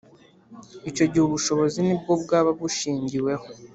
Icyo 0.89 1.03
gihe 1.11 1.23
ubushobozi 1.25 1.77
ni 1.85 1.95
bwo 1.99 2.13
bwaba 2.23 2.49
bushingiweho. 2.59 3.45